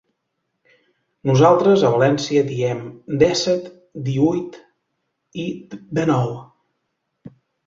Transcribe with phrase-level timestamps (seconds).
[1.29, 2.81] Nosaltres a Valencia diem
[3.25, 3.69] dèsset,
[4.09, 4.59] díhuit
[5.45, 5.47] i
[6.01, 6.35] dènou.